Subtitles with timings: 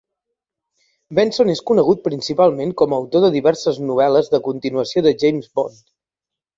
[1.19, 5.83] Benson és conegut principalment com a autor de diverses novel·les de continuació de James Bond.